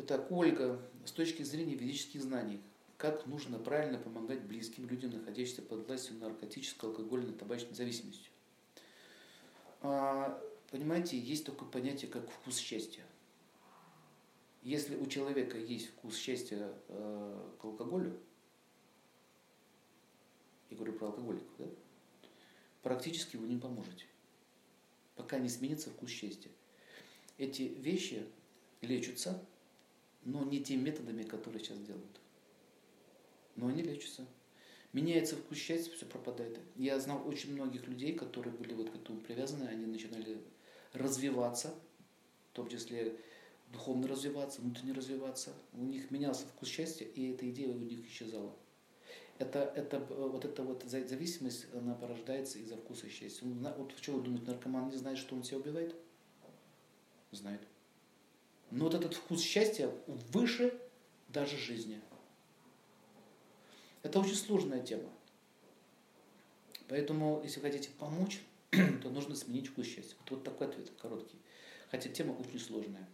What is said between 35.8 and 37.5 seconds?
все пропадает. Я знал